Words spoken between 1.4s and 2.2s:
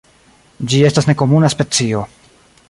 specio.